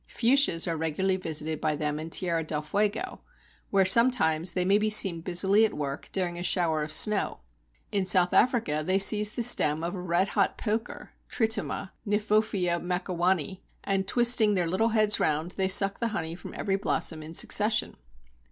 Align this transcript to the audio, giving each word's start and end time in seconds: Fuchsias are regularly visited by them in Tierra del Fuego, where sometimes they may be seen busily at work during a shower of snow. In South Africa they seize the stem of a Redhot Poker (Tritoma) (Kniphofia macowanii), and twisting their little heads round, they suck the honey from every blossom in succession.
Fuchsias 0.09 0.67
are 0.67 0.75
regularly 0.75 1.15
visited 1.17 1.61
by 1.61 1.75
them 1.75 1.99
in 1.99 2.09
Tierra 2.09 2.43
del 2.43 2.63
Fuego, 2.63 3.21
where 3.69 3.85
sometimes 3.85 4.53
they 4.53 4.65
may 4.65 4.79
be 4.79 4.89
seen 4.89 5.21
busily 5.21 5.63
at 5.63 5.75
work 5.75 6.09
during 6.11 6.39
a 6.39 6.41
shower 6.41 6.81
of 6.81 6.91
snow. 6.91 7.41
In 7.91 8.07
South 8.07 8.33
Africa 8.33 8.81
they 8.83 8.97
seize 8.97 9.29
the 9.29 9.43
stem 9.43 9.83
of 9.83 9.93
a 9.93 10.01
Redhot 10.01 10.57
Poker 10.57 11.11
(Tritoma) 11.29 11.91
(Kniphofia 12.07 12.81
macowanii), 12.81 13.59
and 13.83 14.07
twisting 14.07 14.55
their 14.55 14.65
little 14.65 14.89
heads 14.89 15.19
round, 15.19 15.51
they 15.51 15.67
suck 15.67 15.99
the 15.99 16.07
honey 16.07 16.33
from 16.33 16.55
every 16.57 16.77
blossom 16.77 17.21
in 17.21 17.35
succession. 17.35 17.95